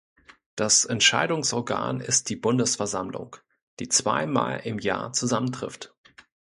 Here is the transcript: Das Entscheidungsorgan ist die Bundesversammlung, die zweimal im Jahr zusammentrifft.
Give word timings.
Das 0.55 0.83
Entscheidungsorgan 0.85 1.99
ist 1.99 2.29
die 2.31 2.35
Bundesversammlung, 2.35 3.35
die 3.79 3.87
zweimal 3.87 4.61
im 4.61 4.79
Jahr 4.79 5.13
zusammentrifft. 5.13 5.93